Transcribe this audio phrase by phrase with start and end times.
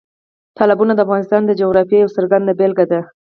[0.57, 3.01] تالابونه د افغانستان د جغرافیې یوه څرګنده بېلګه ده.